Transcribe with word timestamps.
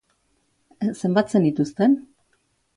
Zenbat 1.01 1.31
zenituzten? 1.37 1.97